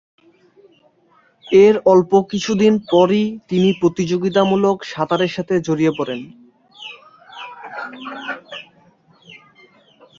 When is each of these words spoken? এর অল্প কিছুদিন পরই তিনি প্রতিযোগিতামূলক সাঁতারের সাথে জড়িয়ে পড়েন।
এর 1.47 1.75
অল্প 1.85 2.11
কিছুদিন 2.31 2.73
পরই 2.91 3.25
তিনি 3.49 3.69
প্রতিযোগিতামূলক 3.81 4.77
সাঁতারের 4.83 5.31
সাথে 5.31 5.53
জড়িয়ে 5.59 5.93
পড়েন। 5.97 6.21